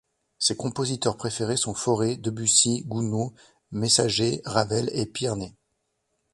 Ses 0.39 0.57
compositeurs 0.57 1.15
préférés 1.15 1.57
sont 1.57 1.75
Fauré, 1.75 2.17
Debussy, 2.17 2.83
Gounod, 2.87 3.33
Messager, 3.71 4.41
Ravel 4.45 4.89
et 4.95 5.05
Pierné. 5.05 5.55